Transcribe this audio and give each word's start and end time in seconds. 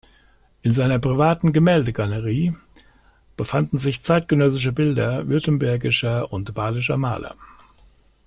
In 0.63 0.73
seiner 0.73 0.97
privaten 0.97 1.53
Gemäldegalerie 1.53 2.55
befanden 3.37 3.77
sich 3.77 4.01
zeitgenössische 4.01 4.71
Bilder 4.71 5.27
württembergischer 5.27 6.33
und 6.33 6.55
badischer 6.55 6.97
Maler. 6.97 7.35